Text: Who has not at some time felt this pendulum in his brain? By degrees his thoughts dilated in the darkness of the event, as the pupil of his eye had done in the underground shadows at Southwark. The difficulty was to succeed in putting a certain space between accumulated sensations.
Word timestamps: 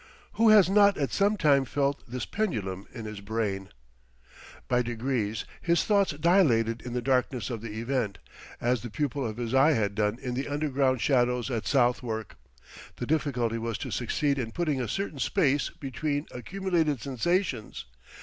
Who 0.33 0.49
has 0.49 0.67
not 0.67 0.97
at 0.97 1.11
some 1.13 1.37
time 1.37 1.63
felt 1.63 2.01
this 2.09 2.25
pendulum 2.25 2.87
in 2.91 3.05
his 3.05 3.21
brain? 3.21 3.69
By 4.67 4.81
degrees 4.81 5.45
his 5.61 5.83
thoughts 5.83 6.13
dilated 6.13 6.81
in 6.81 6.93
the 6.93 7.03
darkness 7.03 7.51
of 7.51 7.61
the 7.61 7.73
event, 7.79 8.17
as 8.59 8.81
the 8.81 8.89
pupil 8.89 9.23
of 9.23 9.37
his 9.37 9.53
eye 9.53 9.73
had 9.73 9.93
done 9.93 10.17
in 10.17 10.33
the 10.33 10.47
underground 10.47 11.01
shadows 11.01 11.51
at 11.51 11.67
Southwark. 11.67 12.35
The 12.95 13.05
difficulty 13.05 13.59
was 13.59 13.77
to 13.77 13.91
succeed 13.91 14.39
in 14.39 14.53
putting 14.53 14.81
a 14.81 14.87
certain 14.87 15.19
space 15.19 15.69
between 15.69 16.25
accumulated 16.31 16.99
sensations. 16.99 17.85